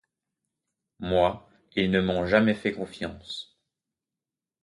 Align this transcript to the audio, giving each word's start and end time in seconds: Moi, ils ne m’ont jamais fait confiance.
Moi, 0.99 1.47
ils 1.75 1.91
ne 1.91 2.01
m’ont 2.01 2.25
jamais 2.25 2.55
fait 2.55 2.73
confiance. 2.73 3.59